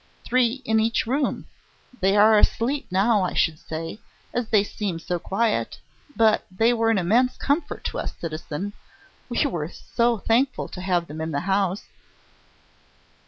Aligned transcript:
"Three 0.23 0.63
in 0.65 0.79
each 0.79 1.05
room. 1.05 1.45
They 1.99 2.17
are 2.17 2.35
asleep 2.39 2.87
now, 2.91 3.21
I 3.21 3.35
should 3.35 3.59
say, 3.59 3.99
as 4.33 4.47
they 4.49 4.63
seem 4.63 4.97
so 4.97 5.19
quiet. 5.19 5.77
But 6.15 6.43
they 6.49 6.73
were 6.73 6.89
an 6.89 6.97
immense 6.97 7.37
comfort 7.37 7.83
to 7.83 7.99
us, 7.99 8.15
citizen... 8.17 8.73
we 9.29 9.45
were 9.45 9.69
so 9.69 10.17
thankful 10.17 10.67
to 10.69 10.81
have 10.81 11.05
them 11.05 11.21
in 11.21 11.29
the 11.29 11.41
house...." 11.41 11.83